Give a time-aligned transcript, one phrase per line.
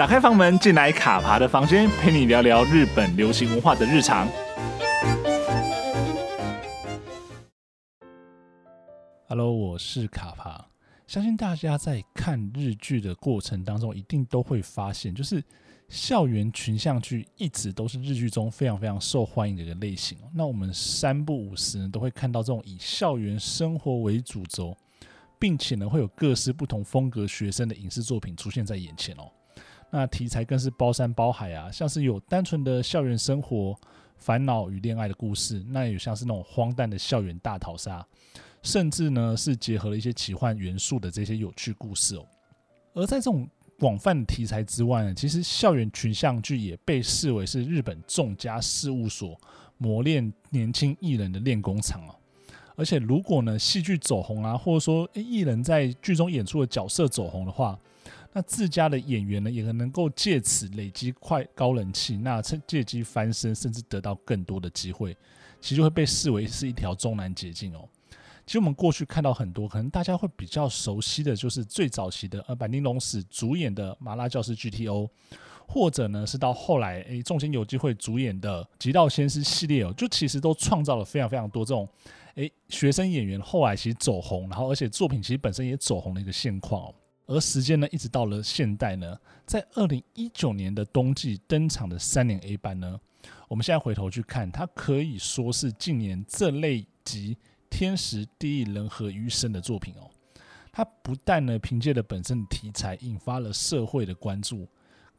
[0.00, 4.26] 打开房门，进来卡爬的房间，陪你聊聊日本流行文化的日常。
[9.28, 10.68] Hello，我是卡爬。
[11.06, 15.44] 相信大家在看日剧的过程当中，一定都会发现，就是
[15.90, 20.16] 校园群像剧一直都是日剧中非常非常受欢迎的一个类型。
[20.34, 24.74] 那我们三不五时，都会看到这种以校园生活为主轴，
[25.38, 29.30] 并且呢，会有各式不同风格学生的影视作品出现在眼前哦。
[29.90, 33.76] 那题材更是包山包海啊，像是有单纯的校园生活、
[34.16, 38.06] 烦恼与恋爱的故事，那也有像是那种荒诞的校园大逃杀。
[38.62, 42.26] 甚至呢，是结合了一些奇幻元素的这些有趣故事哦。
[42.92, 43.48] 而在这种
[43.78, 49.34] 广泛的题材之外呢，其实校园群像剧也被视为是日本众家事务所
[49.78, 52.14] 磨练年轻艺人的练功场哦。
[52.76, 57.78] 而且如果呢戏剧走红啊，或者说艺人在剧中演出的角色走红的话，
[58.32, 65.16] 那自家的演员呢也能够借此累积快高人气，那趁借机翻身，甚至得到更多的机会，
[65.60, 67.88] 其实就会被视为是一条终南捷径哦。
[68.46, 75.06] 其实我们过去看到很多，可能大家会比较熟悉的就是最早期的呃板丁龙史主演的《麻辣教师 GTO》，
[75.68, 81.88] 或者呢是到后来诶中间有机会主演的《极道鲜师》系列哦，就其实都创造了非常非常多这种
[82.34, 86.94] 诶学生演员后来其实走红，然后而且作品其实本身也走红的一个现况哦。
[87.30, 93.00] 而时间呢一直到了现代呢，在二零一九年的冬季登场的三年 A 班呢，
[93.46, 97.38] 我们现在回头去看，它可以说是近年这类集。
[97.70, 100.10] 天时地利人和于一身的作品哦，
[100.72, 104.66] 它不但呢凭借着本身的题材引发了社会的关注，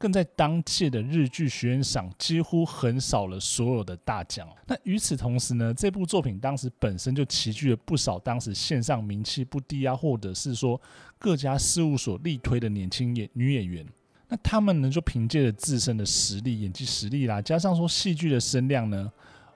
[0.02, 4.50] 更在当届的日剧学院赏几乎横扫了所有的大奖。
[4.66, 10.82] 那与此同时呢，这部作品当时本身就齐聚了不少当时线上名气不低啊，或者是说
[11.20, 13.86] 各家事务所力推的年轻演女演员。
[14.28, 19.11] 那他们呢就凭借着自身的实力、演技实力啦，加上说戏剧的声量呢。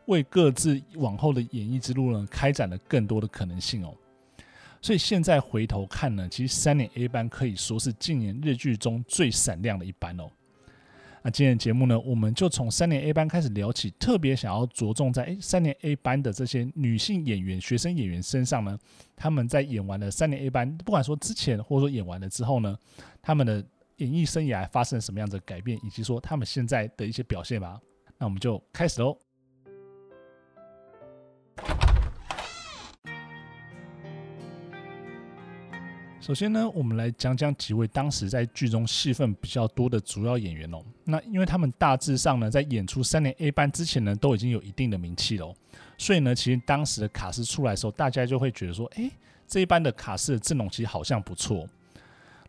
[0.07, 3.91] 为各自往后的演艺之路呢，开展了更多的可能性哦。
[4.79, 10.29] 所以现在回头看呢，其实三年 A 班可以说是近年日剧中最闪亮的一班哦。
[11.25, 18.77] 那今天的节目呢，我们就从三年 A 班开始聊起，特别想要着重在诶三年 A 班的这些女性演员、学生演员身上呢，
[19.15, 22.77] 他们在演完了三年 A 班，不管说之前或者说演完了之后呢，
[23.23, 23.65] 他们的
[23.95, 27.81] 演艺生涯发生了什么样的改变，以及说他们现在的一些表现吧。
[28.19, 29.17] 那我们就开始喽。
[36.21, 40.81] 首先呢，我们来讲讲几位当时在剧中戏份比较多的主要演员哦。
[41.03, 45.53] 那因为他们大致上呢，在演出三年 A 班之前呢，都已经有一定的名气了，
[45.99, 49.11] 所以呢，其实当时的卡司出来的时候，大家就会觉得说，诶，
[49.47, 51.67] 这一班的卡司的阵容其实好像不错。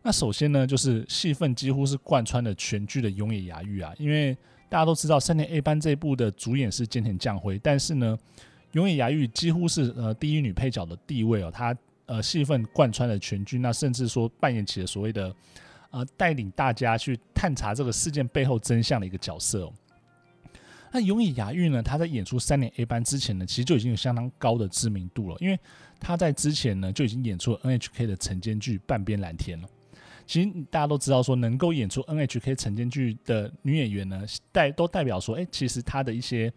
[0.02, 4.34] 那首先呢，就是戏份几乎是贯穿了全剧的永野芽郁啊，因为
[4.70, 8.18] 大家都知道三年 A 班这部的主演是菅田将晖，但是呢，
[8.72, 11.76] 永野芽郁几乎是呃第一女配角的地位哦，她。
[12.06, 15.34] 呃，戏份贯穿了全剧，那甚至说扮演起了所谓的
[15.90, 19.72] 呃带领大家去探查这个事件背后真相的一个角色哦。
[20.92, 25.58] 那永野芽郁呢，他在演出三年 A 班之前呢，其实就已经有相当高的知名度了，因为
[25.98, 29.68] 他在之前呢就已经演出了 NHK 的晨间剧《半边蓝天》了。
[30.26, 36.52] 其实大家都知道，说能够演出 NHK 晨间剧的女演员呢，代都代表说，哎，其实她的一些。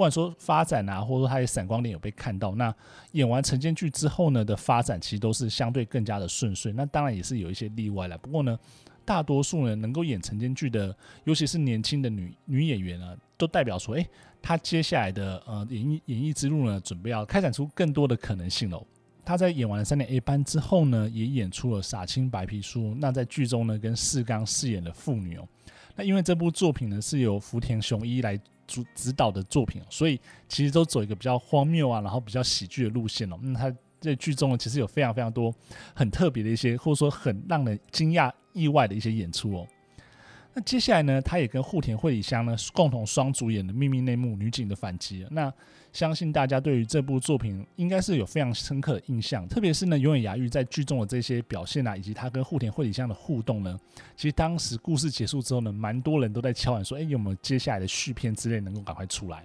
[0.00, 2.74] 不管说发展啊，或者说他的闪光点有被看到，那
[3.12, 6.72] 演完晨间剧之后呢的发展，其实都是相对更加的顺遂。
[6.72, 8.16] 那当然也是有一些例外了。
[8.16, 8.58] 不过呢，
[9.04, 14.08] 大多数呢能够演晨间剧的，尤其是年轻的女女演员呢，都代表说，诶，
[14.40, 18.82] 她接下来的呃演艺演艺之路呢，准备要开展出更多的可能性喽。
[19.22, 22.92] 她在演完三年 A 班之后呢，也演出了《傻青白皮书》。
[22.98, 25.46] 那在剧中呢，跟四刚饰演的父女哦。
[25.96, 28.38] 那因为这部作品呢是由福田雄一来。
[28.72, 33.36] 主指导的作品，所以其实都走一个比较荒谬啊，然后比较喜剧的路线哦。
[33.42, 35.52] 那他在剧中呢，其实有非常非常多
[35.92, 39.66] 很特别的一些，或者说很让人惊讶意外的一些演出哦。
[40.52, 45.24] 那接下来呢，他也跟户田惠梨香呢共同双主演的《秘密内幕：女警的反击》。
[45.30, 45.52] 那
[45.92, 53.78] 相信大家对于这部作品应该是有非常深刻的印象，特别是呢，永野芽郁在剧中的这些表现啊，以及他跟户田惠梨香的互动呢，
[54.16, 59.44] 其实当时故事结束之后呢，蛮多人都在敲碗说，哎，有没有接下来的续篇之类能够赶快出来？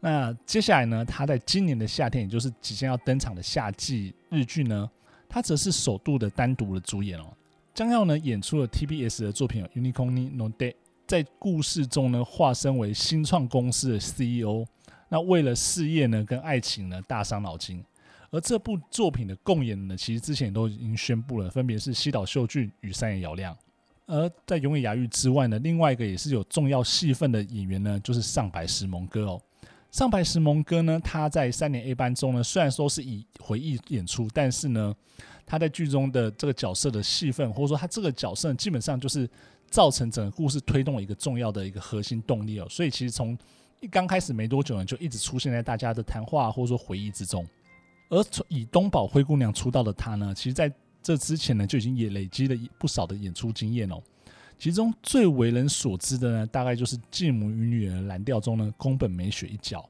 [0.00, 4.90] 那接下来呢，他在今年的夏天，也就是即将要登场的夏季日剧呢，
[5.28, 7.26] 他则是首度的单独的主演哦。
[7.74, 10.70] 将要呢演出了 TBS 的作品《Unicorn No Day》，
[11.06, 14.66] 在故事中呢化身为新创公司的 CEO，
[15.08, 17.82] 那为了事业呢跟爱情呢大伤脑筋。
[18.30, 23.56] 而这部作品的共演呢，其实之前都已经宣布了，分别是西岛秀俊与山野遥亮。
[24.06, 29.40] 而在永野芽郁之外呢，另外一个也是有重要戏份的演员呢，就是上白石萌歌哦。
[29.92, 34.94] 上白石萌歌呢，他在三年 A 班中呢，虽然说是以回忆演出，但是呢，
[35.44, 39.28] 他在剧中的这个角色的戏份，或者说他这个角色基本上就是
[39.68, 42.66] 造成整个故事推动一个重要的一个核心动力哦。
[42.70, 43.36] 所以其实从
[43.80, 47.46] 一刚开始没多久呢，就一直出现在大家的谈话或者说回忆之中。
[48.08, 50.72] 而以东宝灰姑娘出道的他呢，其实在
[51.02, 54.00] 这之前呢，就已经也累积了不少的演出经验哦。
[54.58, 59.84] 其中最为人所知的呢，大概就是《继母与女儿》蓝调中呢，宫本美雪一角。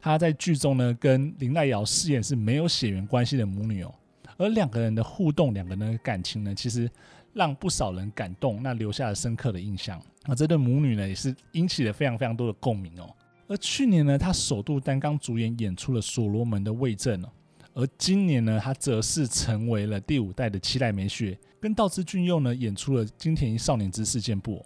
[0.00, 3.92] 她在剧中呢，跟林黛瑶饰演是没有血缘关系的母女哦。
[4.36, 6.88] 而两个人的互动，两个人的感情呢，其实
[7.32, 10.00] 让不少人感动，那留下了深刻的印象。
[10.26, 13.12] 那这对母女呢，也是引起了非常非常多的共鸣哦。
[13.48, 17.28] 而去年呢，她首度担纲主演演出了《所罗门的味证》哦。
[17.78, 21.38] 而今年呢，他则是成为了第五代的七代美雪。
[21.60, 24.56] 跟道枝骏佑呢演出了《金田一少年之事件簿》。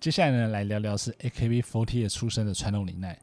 [0.00, 3.16] 接下来呢，来聊聊是 AKB48 出身的川永李奈。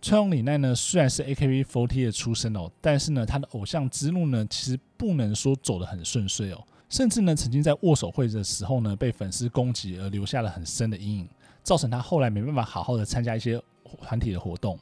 [0.00, 11.28] 川永李奈呢，虽然是 AKB48 出身哦，但是呢，他的偶像之路呢，其实不能说走得很顺遂哦，甚至呢，曾经在握手会的时候呢，被粉丝攻击而留下了很深的阴影，
[11.64, 13.60] 造成他后来没办法好好的参加一些
[14.02, 14.78] 团体的活动。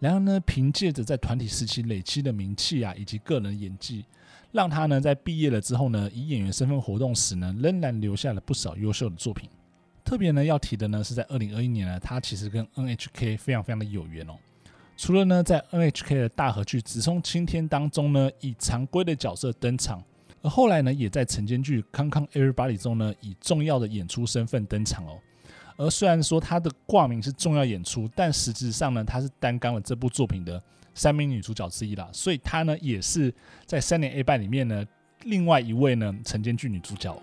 [0.00, 4.04] 然而呢，凭借着在团体时期累积的名气啊，以及个人演技。
[4.52, 9.48] 让他呢在毕业了之后呢，以演员身份活动时呢，仍然留下了不少优秀的作品。
[10.02, 14.34] 特别呢要提的呢是在二零二一年呢，他其实跟 NHK 非常非常的有缘哦。
[14.96, 20.02] 除了呢在 NHK 的大河剧《直冲青天》当中呢，以常规的角色登场，
[20.42, 25.20] 而后来呢也在晨间剧《康康 Everybody》中呢，以重要的演出身份登场哦。
[25.80, 30.62] 而虽然说他的挂名是重要演出，但实质上呢，他是担纲了这部作品的。
[30.92, 33.32] 三名女主角之一啦，所以她呢也是
[33.64, 34.84] 在三年 A 班里面呢，
[35.22, 37.16] 另外一位呢晨间剧女主角。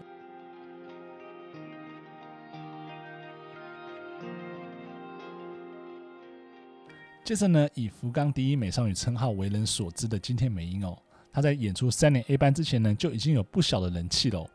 [7.24, 10.98] 接着呢，以福冈第一美少女称号为人所知的金田美樱哦，
[11.31, 14.50] 她在演出三年 A 班之前呢，就已经有不小的人气了，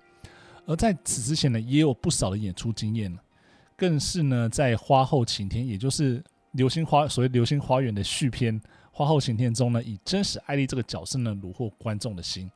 [0.67, 3.17] 而在此之前呢，也有不少的演出经验，
[3.83, 8.61] 更是呢在花后晴天，也就是流星花所谓流星花园的续篇。
[8.93, 12.49] 花后晴天中呢，以真实爱丽这个角色呢，虏获观众的心，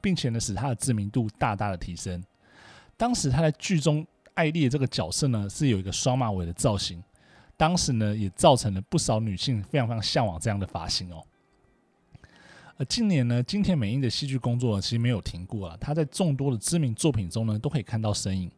[0.00, 2.20] 并且呢，使她的知名度大大的提升。
[2.96, 7.00] 当时她在剧中爱丽的这个角色呢，是有一个双马尾的造型，
[7.56, 11.22] 当时呢，也造成了不少女性非常非常向往这样的发型哦。
[12.76, 18.50] 而近年呢，金田美樱的戏剧工作其实没有停过啊，她在众多的知名作品中呢，都可以看到身影，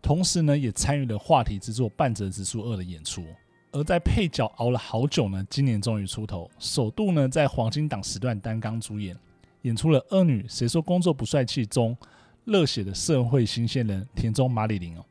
[0.00, 3.24] 同时呢，也参与了话题之作《半泽直树二》的演出。
[3.72, 9.14] 而在配角熬了好久呢，今年终于出头，首度呢在黄金档时段担纲主演，
[9.62, 11.94] 演出了恶女谁说工作不帅气中
[12.44, 15.04] 热血的社会新鲜人田中麻理铃哦。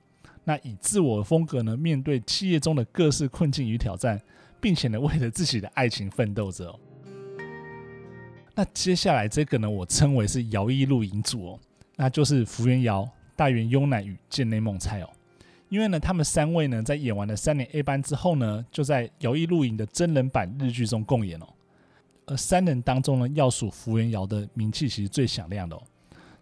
[0.44, 4.20] 那以自我的风格呢，面对企业中的各式困境与挑战，
[4.60, 6.74] 并且呢为了自己的爱情奋斗着。
[8.56, 11.60] 那接下来这个呢，我称为是摇曳露营组哦，
[11.98, 15.10] 那就是福原遥、大原优乃与见内梦菜哦。
[15.70, 21.48] 因为呢，他们三位呢，在演完了三年 A 班之后呢，就在摇曳露营的真人版日剧中共演哦。
[22.28, 25.82] 而三人当中呢，要数福原遥的名气其实最响亮的哦。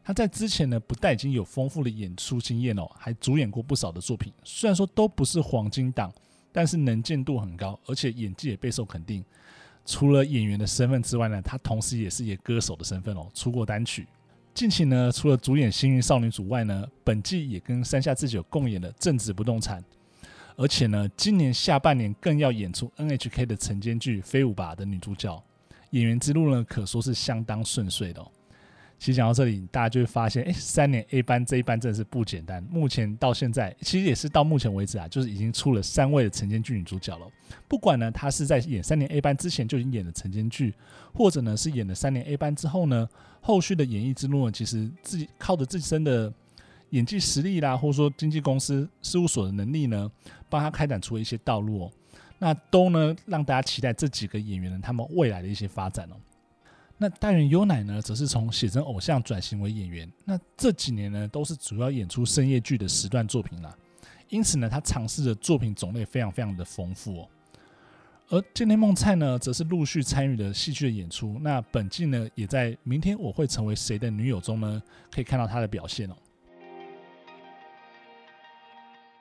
[0.04, 4.32] 他在之前呢，不但已经有丰富的演出经验哦，还主演过不少的作品。
[4.44, 6.14] 虽然说都不是黄金档，
[6.52, 9.24] 但是能见度很高，而且演技也备受肯定。
[9.86, 14.06] 除了演员的身份之外呢，他同时也是一个歌手的身份哦，出过单曲。
[14.54, 19.82] 近期呢，除了主演《幸运少女组》外呢，本季也跟山下智久共演了《正直不动产》，
[20.56, 25.44] 而且呢，今年下半年更要演出 NHK 的晨间剧《飞舞吧》的女主角，
[25.90, 28.32] 演员之路呢，可说是相当顺遂的哦。
[29.04, 32.64] 其实讲到这里，大家就会发现，哎，三年 A 班这一班真的是不简单。
[32.72, 37.28] 目前到现在，其实也是到目前为止啊，就是已经出了三位的晨间剧女主角了。
[37.68, 40.74] 不管呢，她是在演三年 A 班之前就已经演了晨间剧，
[41.14, 43.06] 或者呢是演了三年 A 班之后呢，
[43.42, 46.34] 后续的演艺之路呢，其实自己靠着自身的
[46.92, 50.10] 演技实力啦，或者说经纪公司事务所的能力呢，
[50.48, 51.92] 帮她开展出了一些道路哦。
[52.40, 56.16] 那都呢让大家期待这几个演员呢，他们未来的一些发展哦。
[56.98, 60.10] 那大原优乃呢，则是从写真偶像转型为演员。
[60.24, 63.76] 那这几年呢，都是主要演出深夜剧的时段作品啦。
[64.30, 67.30] 因此呢，他尝试的作品种类非常非常的丰富哦。
[68.30, 71.38] 而见内梦菜呢，则是陆续参与了戏剧的演出。
[71.42, 74.82] 那本季呢，也在《明天我会成为谁的女友》中呢，
[75.12, 76.16] 可以看到他的表现哦。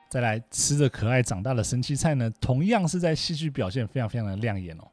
[0.09, 4.85] 再来，吃着可爱长大的神奇菜呢，同样是在戏剧表现非常非常的亮眼哦。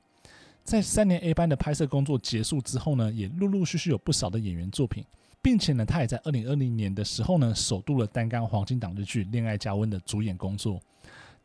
[0.64, 5.04] 在三年 A 班的拍摄工作结束之后呢，也陆陆续续有不少的演员作品，
[5.42, 10.80] 并且呢，他也在二零二零年的时候呢，首度了担纲黄金档日剧《恋爱加温》的主演工作，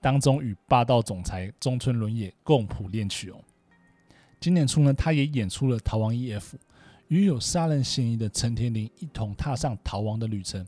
[0.00, 3.40] 当中与霸道总裁中村伦也共谱恋曲哦。
[4.40, 6.40] 今年初呢，他也演出了《逃亡 EF》，
[7.08, 10.66] 与有杀人嫌疑的陈田林一同踏上逃亡的旅程，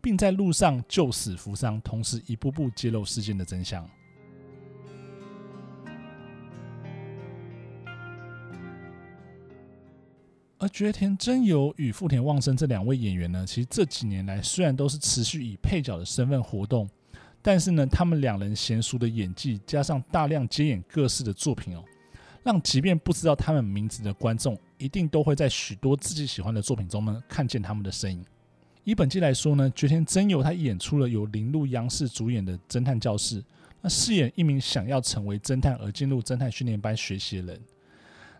[0.00, 3.84] 并在路上救死扶伤，同时一步步揭露事件的真相。
[10.58, 16.88] 而绝田真由与富田望生这两位演员呢，其实这几年来虽然都是持续以配角的身份活动，
[17.42, 21.84] 但是呢，他们两人娴熟的演技加上大量接演各式的作品哦，
[22.42, 28.24] 让即便不知道他们名字的观众，一定都会在许多自己喜欢的作品中呢看见他们的身影。
[28.84, 33.42] 以本季来说呢，堀田真由他演出了由铃鹿央视主演的《侦探教室》，
[33.82, 37.60] 那饰演一名想要成为侦探而进入侦探训练班学习的人。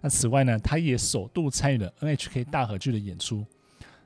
[0.09, 3.45] 此外呢，他也首度参与了 NHK 大河剧的演出，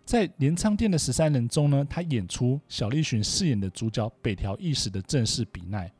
[0.04, 5.90] 在《镰仓殿的十三人》中呢，他演出小栗旬饰演的主角北条义史的正室比奈，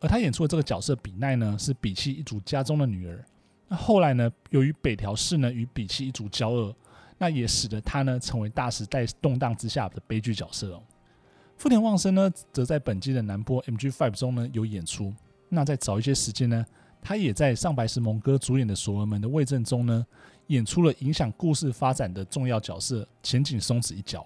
[0.00, 3.24] 而他演出的这个角色比奈呢，是比气一族家中的女儿。
[3.68, 6.74] 那后来呢，由于北条氏呢与比气一族交恶，
[7.18, 10.82] 那也使得他呢成为大时代动荡之下的悲剧角色哦。
[11.56, 15.14] 富田望生呢，则在本季的南波 MG Five 中呢有演出。
[15.48, 16.64] 那在早一些时间呢，
[17.02, 20.06] 他也在上白石萌歌主演的《所罗门的味噌》中呢，
[20.46, 24.24] 演出了影响故事发展的重要角色前景松子一角。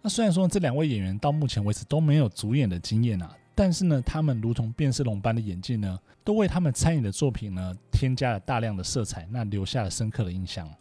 [0.00, 10.72] 那虽然说这两位演员到目前为止都没有主演的经验啊，但是呢，他们如同变色龙般的演技呢，都为他们参演的作品呢添加了大量的色彩，那留下了深刻的印象。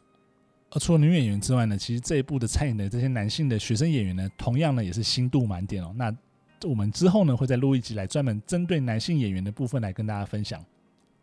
[0.70, 5.92] 而除了女演员之外呢，其实这一部的参演的这些男性的学生演员呢，同样呢也是新度满点哦。
[5.96, 6.16] 那
[6.64, 10.64] 我们之后呢会再录一集来专门针对男性演员的部分来跟大家分享。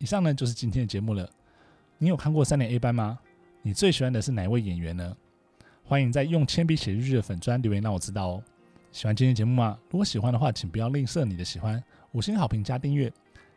[0.02, 1.30] 以上呢就是今天的节目了。
[1.96, 3.16] 你有看过三年 A 班吗？
[3.62, 5.16] 你最喜欢的是哪位演员呢？
[5.84, 8.42] 欢迎在用铅笔写日剧的粉专留言让我知道哦。
[8.90, 9.78] 喜欢今天节目吗？
[9.90, 11.80] 如果喜欢的话，请不要吝啬你的喜欢，
[12.10, 13.12] 五星好评加订阅。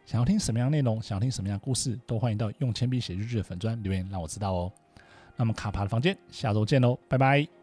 [0.06, 4.72] 想要听什么样内容，想要听什么样故事，都欢迎到用铅笔写日剧的粉专留言让我知道哦。
[5.36, 7.55] 那么卡帕的房间，下周见喽，拜拜。